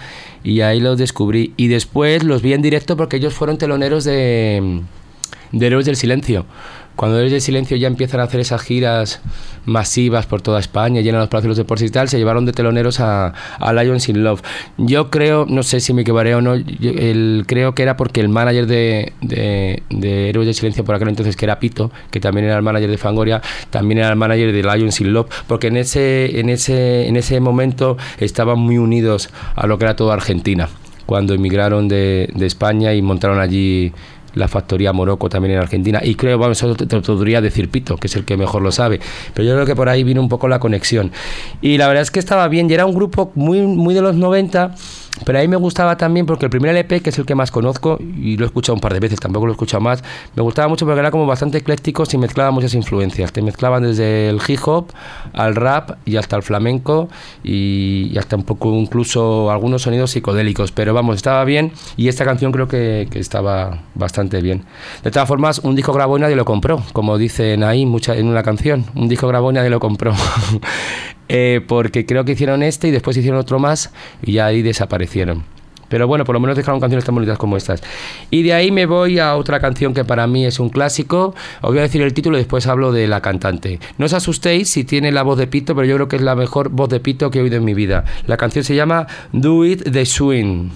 y 0.44 0.62
ahí 0.62 0.80
los 0.80 0.98
descubrí. 0.98 1.54
Y 1.58 1.68
después 1.68 2.24
los 2.24 2.42
vi 2.42 2.54
en 2.54 2.62
directo 2.62 2.98
porque 2.98 3.18
ellos 3.18 3.34
fueron 3.34 3.58
teloneros 3.58 4.04
de, 4.04 4.82
de 5.52 5.68
Héroes 5.68 5.86
del 5.86 5.96
Silencio 5.96 6.46
cuando 6.98 7.18
del 7.18 7.40
Silencio 7.40 7.78
ya 7.78 7.88
empiezan 7.88 8.20
a 8.20 8.24
hacer 8.24 8.40
esas 8.40 8.60
giras 8.62 9.22
masivas 9.66 10.26
por 10.26 10.42
toda 10.42 10.60
España, 10.60 11.00
llenan 11.02 11.22
los 11.22 11.30
palacios 11.30 11.56
de 11.56 11.64
deportes 11.64 11.88
y 11.88 11.92
tal, 11.92 12.10
se 12.10 12.18
llevaron 12.18 12.46
de 12.46 12.54
teloneros 12.54 13.00
a, 13.00 13.34
a 13.60 13.74
Lions 13.74 14.10
in 14.10 14.24
Love. 14.24 14.42
Yo 14.78 15.12
creo, 15.12 15.46
no 15.48 15.62
sé 15.62 15.80
si 15.80 15.94
me 15.94 16.02
equivocaré 16.02 16.34
o 16.34 16.42
no, 16.42 16.56
el, 16.56 17.44
creo 17.46 17.76
que 17.76 17.84
era 17.84 17.96
porque 17.98 18.20
el 18.20 18.30
manager 18.30 18.66
de, 18.66 19.14
de, 19.22 19.84
de, 19.92 20.30
Héroes 20.30 20.48
del 20.48 20.56
Silencio 20.56 20.84
por 20.84 20.96
aquel 20.96 21.10
entonces, 21.10 21.36
que 21.36 21.46
era 21.46 21.60
Pito, 21.60 21.92
que 22.10 22.20
también 22.20 22.48
era 22.48 22.58
el 22.58 22.64
manager 22.64 22.90
de 22.90 22.98
Fangoria, 22.98 23.44
también 23.70 24.00
era 24.00 24.10
el 24.10 24.16
manager 24.16 24.52
de 24.52 24.64
Lions 24.64 25.00
in 25.00 25.14
Love, 25.14 25.28
porque 25.46 25.68
en 25.68 25.78
ese, 25.78 26.40
en 26.40 26.50
ese, 26.50 27.08
en 27.08 27.16
ese 27.16 27.40
momento 27.40 27.98
estaban 28.18 28.58
muy 28.58 28.80
unidos 28.80 29.30
a 29.56 29.68
lo 29.68 29.78
que 29.78 29.86
era 29.86 29.96
toda 29.96 30.16
Argentina, 30.16 30.68
cuando 31.06 31.36
emigraron 31.36 31.88
de, 31.88 32.28
de 32.34 32.48
España 32.48 32.96
y 32.96 33.04
montaron 33.04 33.40
allí 33.40 33.94
la 34.38 34.48
factoría 34.48 34.94
Morocco 34.94 35.30
también 35.30 35.56
en 35.56 35.60
Argentina. 35.60 36.00
Y 36.04 36.16
creo, 36.16 36.38
bueno, 36.38 36.54
eso 36.54 36.76
te, 36.76 36.86
podría 37.02 37.42
decir 37.42 37.70
Pito, 37.70 37.98
que 37.98 38.08
es 38.08 38.16
el 38.16 38.26
que 38.26 38.38
mejor 38.38 38.62
lo 38.62 38.72
sabe. 38.72 39.00
Pero 39.34 39.48
yo 39.48 39.54
creo 39.56 39.66
que 39.66 39.76
por 39.76 39.90
ahí 39.90 40.04
vino 40.04 40.22
un 40.22 40.30
poco 40.30 40.48
la 40.48 40.60
conexión. 40.60 41.12
Y 41.62 41.78
la 41.78 41.88
verdad 41.88 42.04
es 42.04 42.12
que 42.12 42.20
estaba 42.20 42.48
bien, 42.48 42.70
y 42.70 42.74
era 42.74 42.86
un 42.86 42.94
grupo 42.94 43.32
muy, 43.36 43.62
muy 43.62 43.94
de 43.94 44.02
los 44.02 44.16
90 44.16 44.76
pero 45.26 45.40
a 45.40 45.42
mí 45.42 45.48
me 45.48 45.58
gustaba 45.58 45.98
también 45.98 46.26
porque 46.26 46.46
el 46.46 46.50
primer 46.50 46.72
LP, 46.72 47.02
que 47.02 47.10
es 47.10 47.18
el 47.20 47.26
que 47.26 47.36
más 47.36 47.52
conozco, 47.52 47.98
y 48.00 48.38
lo 48.38 48.46
he 48.46 48.48
escuchado 48.48 48.76
un 48.76 48.82
par 48.82 48.94
de 48.94 49.00
veces, 49.00 49.20
tampoco 49.20 49.46
lo 49.46 49.52
he 49.52 49.56
escuchado 49.56 49.82
más, 49.82 50.04
me 50.36 50.44
gustaba 50.44 50.68
mucho 50.68 50.86
porque 50.86 51.00
era 51.00 51.12
como 51.12 51.26
bastante 51.26 51.58
ecléctico 51.60 52.04
y 52.12 52.18
mezclaba 52.18 52.52
muchas 52.52 52.74
influencias. 52.74 53.32
Te 53.32 53.42
mezclaban 53.42 53.84
desde 53.84 54.30
el 54.30 54.40
hip 54.48 54.60
hop 54.66 54.88
al 55.34 55.56
rap 55.56 55.98
y 56.06 56.18
hasta 56.18 56.36
el 56.36 56.44
flamenco 56.44 57.10
y, 57.44 58.18
hasta 58.18 58.36
un 58.36 58.44
poco 58.44 58.74
incluso 58.74 59.52
algunos 59.52 59.82
sonidos 59.82 60.12
psicodélicos. 60.12 60.72
Pero 60.72 60.94
vamos, 60.94 61.16
estaba 61.16 61.44
bien 61.44 61.72
y 61.96 62.08
esta 62.08 62.26
canción 62.26 62.52
creo 62.52 62.68
que, 62.68 63.08
estaba 63.14 63.80
bastante 63.96 64.42
bien. 64.42 64.64
De 65.04 65.12
todas 65.12 65.28
formas, 65.28 65.60
un 65.60 65.76
disco 65.76 65.92
grabó 65.92 66.18
y 66.18 66.22
nadie 66.22 66.36
lo 66.36 66.46
compró, 66.46 66.84
como 66.94 67.18
dicen 67.18 67.64
ahí 67.64 67.86
mucha, 67.86 68.16
en 68.16 68.28
una 68.28 68.44
canción. 68.44 68.86
Un 68.96 69.08
disco 69.08 69.28
grabó 69.28 69.52
y 69.52 69.56
nadie 69.56 69.70
lo 69.70 69.80
compró. 69.80 70.14
Eh, 71.30 71.62
porque 71.68 72.06
creo 72.06 72.26
que 72.26 72.34
hicieron 72.34 72.64
este 72.64 72.88
y 72.88 72.92
después 72.92 73.18
hicieron 73.18 73.40
otro 73.40 73.60
más 73.60 73.92
y 74.22 74.34
ya 74.34 74.46
ahí 74.46 74.62
desaparecieron. 74.62 75.44
Pero 75.90 76.08
bueno, 76.08 76.26
por 76.26 76.34
lo 76.34 76.40
menos 76.40 76.58
dejaron 76.58 76.80
canciones 76.80 77.06
tan 77.06 77.16
bonitas 77.16 77.38
como 77.38 77.58
estas. 77.58 77.82
Y 78.30 78.44
de 78.44 78.54
ahí 78.54 78.72
me 78.72 78.86
voy 78.86 79.20
a 79.20 79.36
otra 79.36 79.60
canción 79.60 79.94
que 79.94 80.04
para 80.04 80.28
mí 80.28 80.46
es 80.46 80.60
un 80.60 80.70
clásico. 80.70 81.34
Os 81.62 81.70
voy 81.70 81.80
a 81.80 81.84
decir 81.84 82.02
el 82.02 82.14
título 82.14 82.38
y 82.38 82.42
después 82.42 82.68
hablo 82.68 82.92
de 82.92 83.08
la 83.08 83.22
cantante. 83.22 83.80
No 83.98 84.06
os 84.06 84.14
asustéis 84.14 84.70
si 84.70 84.84
tiene 84.84 85.12
la 85.12 85.24
voz 85.24 85.38
de 85.38 85.48
Pito, 85.48 85.76
pero 85.76 85.88
yo 85.88 85.96
creo 85.96 86.08
que 86.08 86.18
es 86.18 86.22
la 86.22 86.36
mejor 86.36 86.70
voz 86.70 86.90
de 86.90 87.00
Pito 87.00 87.32
que 87.32 87.40
he 87.40 87.42
oído 87.42 87.58
en 87.58 87.66
mi 87.66 87.74
vida. 87.74 88.04
La 88.26 88.38
canción 88.38 88.64
se 88.64 88.76
llama 88.76 89.08
Do 89.32 89.66
It 89.66 89.90
the 89.92 90.06
Swing. 90.06 90.72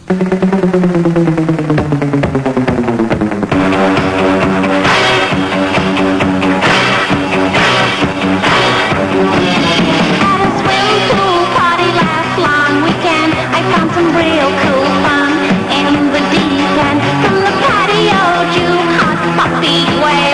Bueno, 19.62 20.31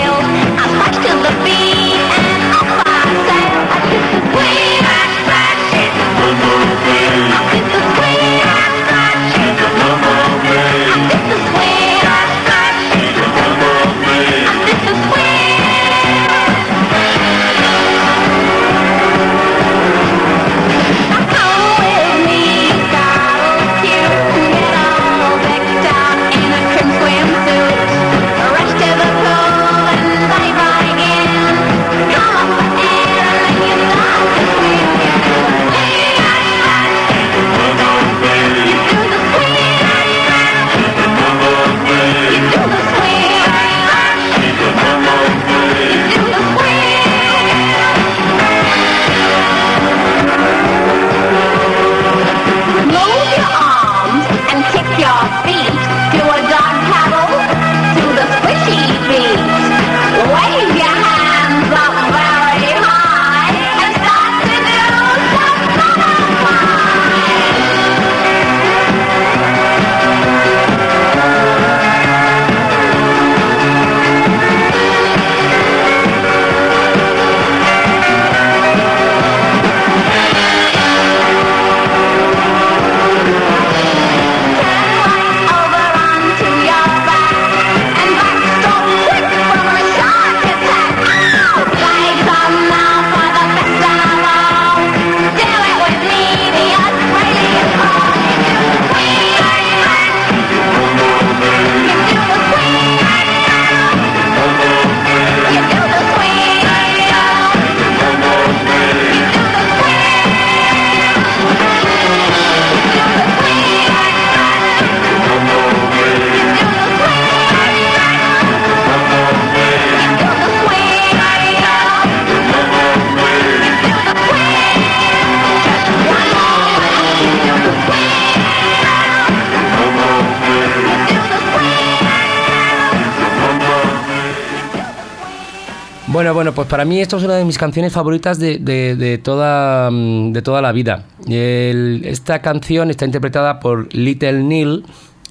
pues 136.57 136.67
para 136.67 136.85
mí 136.85 136.99
esto 136.99 137.17
es 137.17 137.23
una 137.23 137.35
de 137.35 137.45
mis 137.45 137.59
canciones 137.59 137.93
favoritas 137.93 138.39
de, 138.39 139.21
toda, 139.23 139.91
mm, 139.91 140.33
de 140.33 140.41
toda 140.41 140.59
la 140.59 140.71
vida. 140.71 141.03
esta 141.29 142.41
canción 142.41 142.89
está 142.89 143.05
interpretada 143.05 143.59
por 143.59 143.93
Little 143.93 144.41
Neil, 144.41 144.83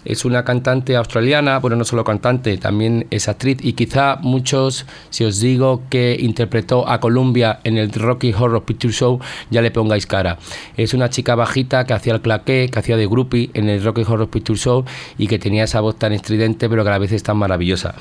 es 0.06 0.24
una 0.24 0.44
cantante 0.44 0.96
australiana, 0.96 1.58
bueno, 1.58 1.76
no 1.76 1.84
solo 1.84 2.04
cantante, 2.04 2.56
también 2.58 3.06
es 3.10 3.28
actriz 3.28 3.58
y 3.60 3.72
quizá 3.74 4.16
muchos, 4.22 4.86
si 5.10 5.24
os 5.24 5.40
digo 5.40 5.82
que 5.90 6.16
interpretó 6.18 6.88
a 6.88 7.00
Columbia 7.00 7.60
en 7.64 7.76
el 7.76 7.92
Rocky 7.92 8.32
Horror 8.32 8.64
Picture 8.64 8.92
Show, 8.92 9.20
ya 9.50 9.62
le 9.62 9.70
pongáis 9.70 10.06
cara. 10.06 10.38
Es 10.76 10.94
una 10.94 11.10
chica 11.10 11.34
bajita 11.34 11.84
que 11.84 11.92
hacía 11.92 12.14
el 12.14 12.20
claqué, 12.20 12.68
que 12.72 12.78
hacía 12.78 12.96
de 12.96 13.06
groupie 13.06 13.50
en 13.54 13.68
el 13.68 13.82
Rocky 13.82 14.02
Horror 14.02 14.30
Picture 14.30 14.58
Show 14.58 14.84
y 15.18 15.26
que 15.26 15.38
tenía 15.38 15.64
esa 15.64 15.80
voz 15.80 15.98
tan 15.98 16.12
estridente 16.12 16.68
pero 16.68 16.82
que 16.82 16.88
a 16.88 16.92
la 16.92 16.98
vez 16.98 17.12
es 17.12 17.22
tan 17.22 17.36
maravillosa. 17.36 17.94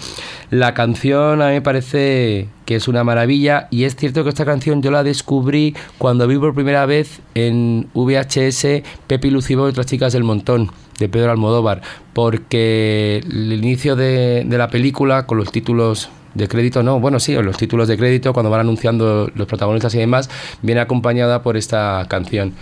La 0.52 0.74
canción 0.74 1.42
a 1.42 1.48
mí 1.48 1.54
me 1.54 1.62
parece 1.62 2.48
que 2.66 2.76
es 2.76 2.88
una 2.88 3.04
maravilla 3.04 3.68
y 3.72 3.84
es 3.84 3.96
cierto 3.96 4.24
que 4.24 4.30
esta 4.30 4.46
canción 4.46 4.82
yo 4.82 4.92
la 4.92 5.04
descubrí 5.04 5.76
cuando 5.98 6.28
vi 6.28 6.38
por 6.38 6.54
primera 6.54 6.86
vez 6.86 7.20
en 7.36 7.88
VHS 7.94 8.84
Pepi 9.08 9.30
Lucibo 9.30 9.68
y 9.68 9.72
otras 9.72 9.86
chicas 9.86 10.14
del 10.14 10.24
montón 10.24 10.72
de 11.00 11.10
Pedro 11.10 11.32
Almodóvar, 11.32 11.82
porque 12.14 13.22
el 13.26 13.54
inicio 13.54 13.96
de, 13.96 14.46
la 14.50 14.70
película, 14.70 15.26
con 15.26 15.38
los 15.38 15.52
títulos 15.52 16.10
de 16.34 16.48
crédito, 16.48 16.84
no, 16.84 17.00
bueno, 17.00 17.20
sí, 17.20 17.34
los 17.36 17.58
títulos 17.58 17.88
de 17.88 17.98
crédito, 17.98 18.34
cuando 18.34 18.50
van 18.50 18.62
anunciando 18.62 19.30
los 19.36 19.48
protagonistas 19.48 19.96
y 19.96 20.00
demás, 20.00 20.30
viene 20.62 20.82
acompañada 20.82 21.42
por 21.42 21.58
esta 21.58 22.06
canción. 22.10 22.54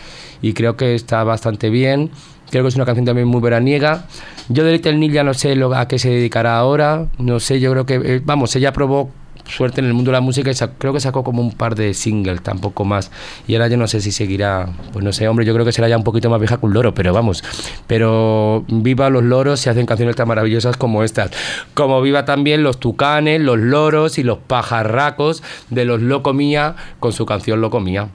Y 0.41 0.53
creo 0.53 0.75
que 0.77 0.95
está 0.95 1.23
bastante 1.23 1.69
bien. 1.69 2.11
Creo 2.51 2.63
que 2.63 2.69
es 2.69 2.75
una 2.75 2.85
canción 2.85 3.05
también 3.05 3.27
muy 3.27 3.41
veraniega. 3.41 4.05
Yo 4.49 4.63
de 4.63 4.73
Little 4.73 4.97
Neil 4.97 5.11
ya 5.11 5.23
no 5.23 5.33
sé 5.33 5.55
lo, 5.55 5.73
a 5.73 5.87
qué 5.87 5.97
se 5.97 6.09
dedicará 6.09 6.57
ahora. 6.57 7.07
No 7.17 7.39
sé, 7.39 7.59
yo 7.59 7.71
creo 7.71 7.85
que, 7.85 7.95
eh, 7.95 8.21
vamos, 8.23 8.55
ella 8.55 8.73
probó 8.73 9.09
suerte 9.47 9.81
en 9.81 9.87
el 9.87 9.93
mundo 9.93 10.11
de 10.11 10.13
la 10.13 10.21
música 10.21 10.51
y 10.51 10.55
creo 10.77 10.93
que 10.93 10.99
sacó 10.99 11.23
como 11.23 11.41
un 11.41 11.51
par 11.51 11.75
de 11.75 11.93
singles, 11.93 12.41
tampoco 12.41 12.85
más. 12.85 13.11
Y 13.47 13.55
ahora 13.55 13.67
yo 13.67 13.77
no 13.77 13.87
sé 13.87 14.01
si 14.01 14.11
seguirá, 14.11 14.69
pues 14.91 15.03
no 15.03 15.11
sé, 15.11 15.27
hombre, 15.27 15.45
yo 15.45 15.53
creo 15.53 15.65
que 15.65 15.71
será 15.71 15.87
ya 15.87 15.97
un 15.97 16.03
poquito 16.03 16.29
más 16.29 16.39
vieja 16.39 16.57
que 16.57 16.65
un 16.65 16.73
loro, 16.73 16.93
pero 16.93 17.13
vamos. 17.13 17.43
Pero 17.87 18.65
viva 18.67 19.09
los 19.09 19.23
loros 19.23 19.59
se 19.59 19.69
hacen 19.69 19.85
canciones 19.85 20.15
tan 20.15 20.27
maravillosas 20.27 20.77
como 20.77 21.03
estas. 21.03 21.31
Como 21.73 22.01
viva 22.01 22.25
también 22.25 22.63
los 22.63 22.79
tucanes, 22.79 23.41
los 23.41 23.57
loros 23.57 24.17
y 24.17 24.23
los 24.23 24.39
pajarracos 24.39 25.43
de 25.69 25.85
los 25.85 26.01
Locomía 26.01 26.75
con 26.99 27.13
su 27.13 27.25
canción 27.25 27.61
Locomía. 27.61 28.09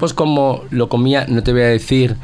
Grupos 0.00 0.14
como 0.14 0.64
Lo 0.70 0.88
Comía, 0.88 1.26
no 1.28 1.42
te 1.42 1.52
voy 1.52 1.60
a 1.60 1.66
decir 1.66 2.16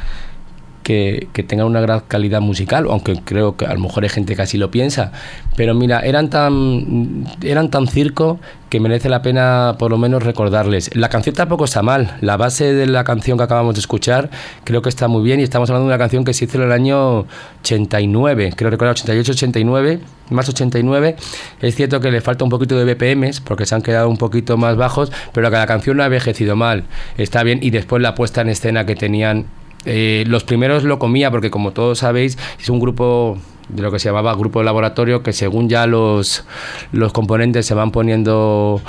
que, 0.87 1.27
que, 1.33 1.43
tengan 1.43 1.67
una 1.67 1.81
gran 1.81 1.99
calidad 2.07 2.41
musical, 2.41 2.87
aunque 2.89 3.17
creo 3.25 3.57
que 3.57 3.67
a 3.67 3.75
lo 3.75 3.81
mejor 3.81 4.05
hay 4.05 4.09
gente 4.09 4.37
que 4.37 4.43
así 4.43 4.57
lo 4.57 4.71
piensa. 4.71 5.11
Pero 5.57 5.75
mira, 5.75 5.99
eran 5.99 6.31
tan, 6.31 7.27
eran 7.43 7.73
tan 7.73 7.89
circo 7.89 8.39
que 8.71 8.79
merece 8.79 9.09
la 9.09 9.21
pena 9.21 9.75
por 9.81 9.91
lo 9.91 9.99
menos 9.99 10.23
recordarles. 10.23 10.95
La 10.95 11.09
canción 11.09 11.35
tampoco 11.35 11.65
está 11.65 11.83
mal. 11.83 12.17
La 12.21 12.37
base 12.37 12.73
de 12.73 12.87
la 12.87 13.03
canción 13.03 13.37
que 13.37 13.43
acabamos 13.43 13.75
de 13.75 13.81
escuchar 13.81 14.31
creo 14.63 14.81
que 14.81 14.89
está 14.89 15.09
muy 15.09 15.25
bien 15.25 15.41
y 15.41 15.43
estamos 15.43 15.69
hablando 15.71 15.89
de 15.89 15.95
una 15.95 15.99
canción 15.99 16.25
que 16.25 16.33
se 16.33 16.45
hizo 16.45 16.59
en 16.59 16.69
el 16.69 16.73
año 16.73 17.27
89, 17.63 18.53
creo 18.55 18.71
recordar 18.71 18.93
88, 18.93 19.33
89, 19.33 19.99
más 20.31 20.49
89. 20.49 21.17
Es 21.63 21.75
cierto 21.75 21.99
que 21.99 22.13
le 22.13 22.21
falta 22.21 22.45
un 22.45 22.51
poquito 22.51 22.79
de 22.79 22.95
BPMs 22.95 23.41
porque 23.41 23.67
se 23.67 23.75
han 23.75 23.83
quedado 23.83 24.09
un 24.09 24.19
poquito 24.19 24.57
más 24.57 24.77
bajos, 24.77 25.11
pero 25.33 25.51
que 25.51 25.57
la 25.57 25.67
canción 25.67 25.97
no 25.97 26.05
ha 26.05 26.07
envejecido 26.07 26.55
mal. 26.55 26.85
Está 27.19 27.43
bien 27.43 27.59
y 27.61 27.71
después 27.71 28.01
la 28.01 28.15
puesta 28.15 28.43
en 28.43 28.51
escena 28.51 28.87
que 28.87 28.95
tenían 28.95 29.47
eh, 29.87 30.25
los 30.27 30.45
primeros 30.45 30.83
lo 30.83 30.99
comía 30.99 31.31
porque 31.31 31.51
como 31.51 31.73
todos 31.73 32.01
sabéis 32.01 32.37
es 32.61 32.69
un 32.69 32.81
grupo 32.81 33.39
de 33.69 33.83
lo 33.83 33.91
que 33.91 33.99
se 33.99 34.09
llamaba 34.09 34.35
grupo 34.35 34.61
de 34.61 34.65
laboratorio 34.65 35.23
que 35.23 35.33
según 35.33 35.69
ya 35.69 35.87
los, 35.87 36.45
los 36.93 37.13
componentes 37.13 37.67
se 37.67 37.75
van 37.75 37.91
poniendo 37.91 38.81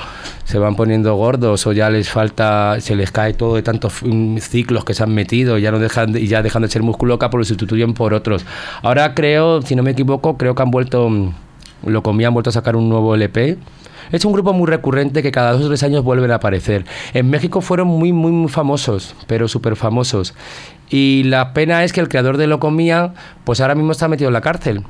se 0.44 0.58
van 0.58 0.76
poniendo 0.76 1.14
gordos 1.14 1.66
o 1.66 1.72
ya 1.72 1.90
les 1.90 2.08
falta 2.08 2.80
se 2.80 2.94
les 2.94 3.10
cae 3.10 3.34
todo 3.34 3.56
de 3.56 3.62
tantos 3.62 3.94
ciclos 4.40 4.84
que 4.84 4.94
se 4.94 5.02
han 5.02 5.14
metido 5.14 5.58
ya 5.58 5.70
no 5.70 5.78
dejan 5.78 6.16
y 6.16 6.26
ya 6.26 6.42
dejan 6.42 6.62
de 6.62 6.68
ser 6.68 6.82
musculoca 6.82 7.30
pues 7.30 7.40
lo 7.40 7.44
sustituyen 7.44 7.94
por 7.94 8.14
otros 8.14 8.44
ahora 8.82 9.14
creo 9.14 9.62
si 9.62 9.74
no 9.74 9.82
me 9.82 9.92
equivoco 9.92 10.36
creo 10.36 10.54
que 10.54 10.62
han 10.62 10.70
vuelto 10.70 11.10
lo 11.84 12.02
comía 12.02 12.28
han 12.28 12.34
vuelto 12.34 12.50
a 12.50 12.52
sacar 12.52 12.76
un 12.76 12.88
nuevo 12.88 13.14
LP 13.14 13.58
es 14.12 14.24
un 14.24 14.32
grupo 14.32 14.52
muy 14.52 14.66
recurrente 14.66 15.22
que 15.22 15.30
cada 15.30 15.52
dos 15.52 15.64
o 15.64 15.68
tres 15.68 15.82
años 15.82 16.02
vuelven 16.02 16.30
a 16.30 16.36
aparecer. 16.36 16.86
En 17.12 17.28
México 17.28 17.60
fueron 17.60 17.88
muy, 17.88 18.12
muy, 18.12 18.32
muy 18.32 18.48
famosos, 18.48 19.14
pero 19.26 19.48
súper 19.48 19.76
famosos. 19.76 20.34
Y 20.90 21.24
la 21.24 21.52
pena 21.52 21.84
es 21.84 21.92
que 21.92 22.00
el 22.00 22.08
creador 22.08 22.36
de 22.36 22.46
Locomía, 22.46 23.12
pues 23.44 23.60
ahora 23.60 23.74
mismo 23.74 23.92
está 23.92 24.08
metido 24.08 24.28
en 24.28 24.34
la 24.34 24.40
cárcel. 24.40 24.84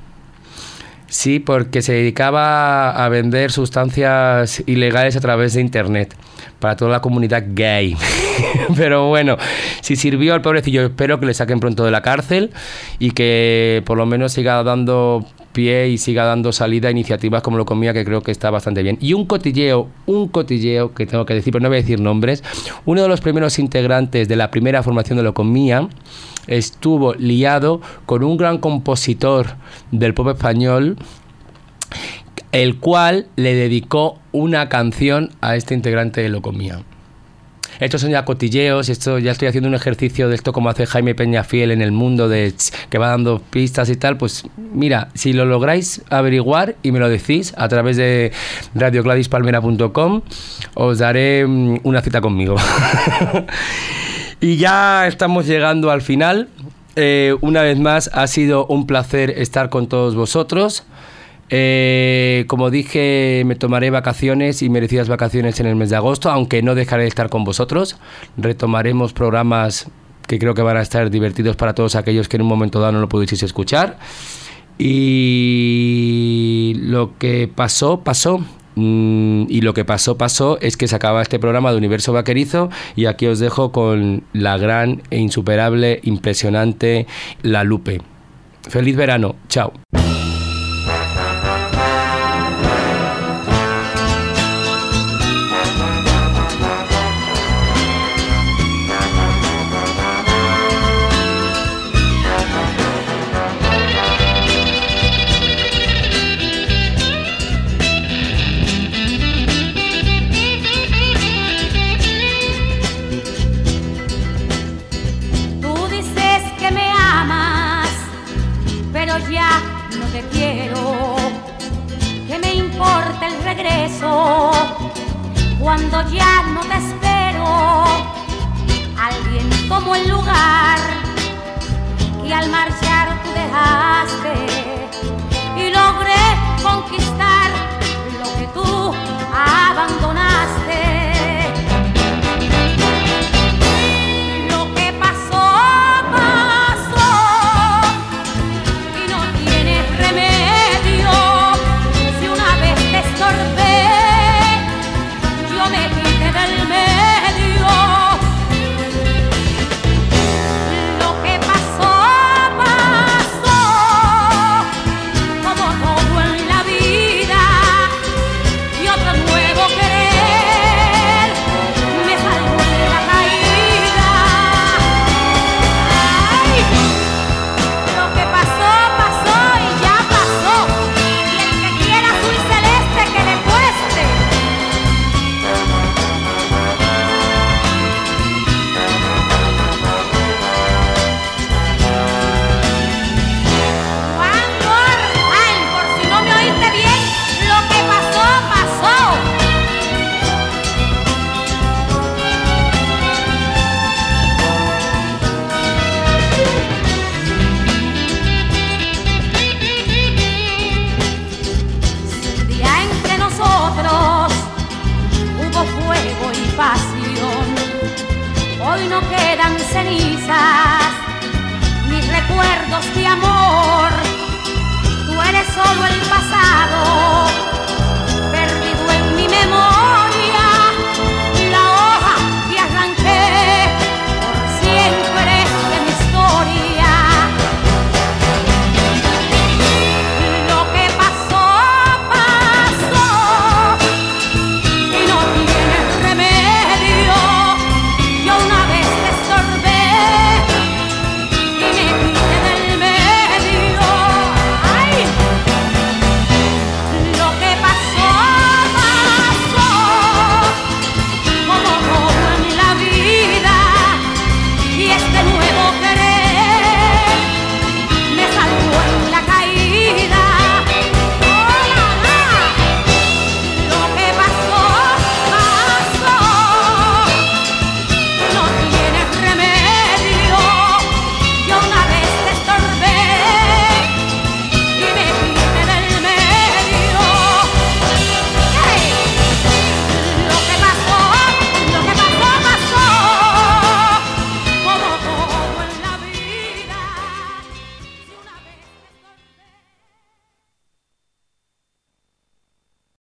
Sí, 1.08 1.38
porque 1.38 1.80
se 1.80 1.94
dedicaba 1.94 2.90
a 2.90 3.08
vender 3.08 3.50
sustancias 3.50 4.62
ilegales 4.66 5.16
a 5.16 5.20
través 5.20 5.54
de 5.54 5.62
Internet 5.62 6.14
para 6.58 6.76
toda 6.76 6.90
la 6.90 7.00
comunidad 7.00 7.44
gay. 7.48 7.96
Pero 8.76 9.08
bueno, 9.08 9.38
si 9.80 9.96
sirvió 9.96 10.34
al 10.34 10.42
pobrecillo, 10.42 10.84
espero 10.84 11.18
que 11.18 11.24
le 11.24 11.32
saquen 11.32 11.60
pronto 11.60 11.84
de 11.84 11.90
la 11.90 12.02
cárcel 12.02 12.50
y 12.98 13.12
que 13.12 13.82
por 13.86 13.96
lo 13.96 14.04
menos 14.04 14.32
siga 14.32 14.62
dando 14.62 15.24
y 15.58 15.98
siga 15.98 16.24
dando 16.24 16.52
salida 16.52 16.88
a 16.88 16.90
iniciativas 16.90 17.42
como 17.42 17.56
lo 17.56 17.64
comía, 17.64 17.92
que 17.92 18.04
creo 18.04 18.22
que 18.22 18.30
está 18.30 18.50
bastante 18.50 18.82
bien. 18.82 18.98
Y 19.00 19.12
un 19.12 19.26
cotilleo, 19.26 19.88
un 20.06 20.28
cotilleo 20.28 20.94
que 20.94 21.06
tengo 21.06 21.26
que 21.26 21.34
decir, 21.34 21.52
pero 21.52 21.62
no 21.62 21.68
voy 21.68 21.78
a 21.78 21.80
decir 21.80 22.00
nombres, 22.00 22.44
uno 22.84 23.02
de 23.02 23.08
los 23.08 23.20
primeros 23.20 23.58
integrantes 23.58 24.28
de 24.28 24.36
la 24.36 24.50
primera 24.50 24.82
formación 24.82 25.18
de 25.18 25.24
lo 25.24 25.34
comía 25.34 25.88
estuvo 26.46 27.14
liado 27.14 27.80
con 28.06 28.22
un 28.22 28.36
gran 28.36 28.58
compositor 28.58 29.56
del 29.90 30.14
pop 30.14 30.28
español, 30.28 30.96
el 32.52 32.78
cual 32.78 33.26
le 33.36 33.54
dedicó 33.54 34.18
una 34.32 34.68
canción 34.68 35.30
a 35.40 35.56
este 35.56 35.74
integrante 35.74 36.22
de 36.22 36.28
lo 36.28 36.40
comía. 36.40 36.82
Estos 37.80 38.00
son 38.00 38.10
ya 38.10 38.24
cotilleos, 38.24 38.88
esto 38.88 39.18
ya 39.18 39.32
estoy 39.32 39.48
haciendo 39.48 39.68
un 39.68 39.74
ejercicio 39.74 40.28
de 40.28 40.34
esto 40.34 40.52
como 40.52 40.68
hace 40.68 40.86
Jaime 40.86 41.14
Peñafiel 41.14 41.70
en 41.70 41.82
el 41.82 41.92
mundo 41.92 42.28
de 42.28 42.52
que 42.90 42.98
va 42.98 43.08
dando 43.08 43.40
pistas 43.40 43.88
y 43.90 43.96
tal, 43.96 44.16
pues 44.16 44.44
mira, 44.56 45.08
si 45.14 45.32
lo 45.32 45.44
lográis 45.44 46.02
averiguar 46.10 46.76
y 46.82 46.92
me 46.92 46.98
lo 46.98 47.08
decís 47.08 47.54
a 47.56 47.68
través 47.68 47.96
de 47.96 48.32
radiocladispalmera.com, 48.74 50.22
os 50.74 50.98
daré 50.98 51.46
mm, 51.46 51.80
una 51.84 52.02
cita 52.02 52.20
conmigo. 52.20 52.56
y 54.40 54.56
ya 54.56 55.06
estamos 55.06 55.46
llegando 55.46 55.90
al 55.90 56.02
final. 56.02 56.48
Eh, 56.96 57.36
una 57.42 57.62
vez 57.62 57.78
más, 57.78 58.10
ha 58.12 58.26
sido 58.26 58.66
un 58.66 58.86
placer 58.86 59.30
estar 59.30 59.70
con 59.70 59.86
todos 59.86 60.16
vosotros. 60.16 60.84
Eh, 61.50 62.44
como 62.46 62.70
dije, 62.70 63.42
me 63.46 63.54
tomaré 63.54 63.90
vacaciones 63.90 64.62
y 64.62 64.68
merecidas 64.68 65.08
vacaciones 65.08 65.60
en 65.60 65.66
el 65.66 65.76
mes 65.76 65.90
de 65.90 65.96
agosto, 65.96 66.30
aunque 66.30 66.62
no 66.62 66.74
dejaré 66.74 67.02
de 67.02 67.08
estar 67.08 67.28
con 67.30 67.44
vosotros. 67.44 67.98
Retomaremos 68.36 69.12
programas 69.12 69.90
que 70.26 70.38
creo 70.38 70.54
que 70.54 70.62
van 70.62 70.76
a 70.76 70.82
estar 70.82 71.10
divertidos 71.10 71.56
para 71.56 71.74
todos 71.74 71.96
aquellos 71.96 72.28
que 72.28 72.36
en 72.36 72.42
un 72.42 72.48
momento 72.48 72.80
dado 72.80 72.92
no 72.92 73.00
lo 73.00 73.08
pudisteis 73.08 73.42
escuchar. 73.42 73.98
Y 74.78 76.74
lo 76.76 77.18
que 77.18 77.50
pasó, 77.52 78.00
pasó. 78.00 78.44
Mm, 78.76 79.46
y 79.48 79.62
lo 79.62 79.74
que 79.74 79.84
pasó, 79.84 80.16
pasó 80.16 80.60
es 80.60 80.76
que 80.76 80.86
se 80.86 80.94
acaba 80.94 81.20
este 81.20 81.40
programa 81.40 81.72
de 81.72 81.78
Universo 81.78 82.12
Vaquerizo 82.12 82.70
y 82.94 83.06
aquí 83.06 83.26
os 83.26 83.40
dejo 83.40 83.72
con 83.72 84.22
la 84.32 84.56
gran 84.56 85.02
e 85.10 85.18
insuperable, 85.18 85.98
impresionante 86.04 87.08
La 87.42 87.64
Lupe. 87.64 88.00
Feliz 88.68 88.94
verano, 88.94 89.34
chao. 89.48 89.72